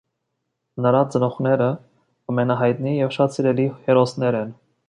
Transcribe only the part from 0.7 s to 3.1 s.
Նրա ծնողները ամենահայտնի